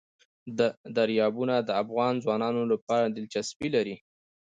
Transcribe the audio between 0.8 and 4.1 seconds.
دریابونه د افغان ځوانانو لپاره دلچسپي لري.